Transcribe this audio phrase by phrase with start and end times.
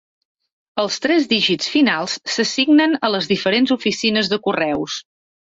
[0.83, 5.01] Els tres dígits finals s'assignen a les diferents oficines de correus.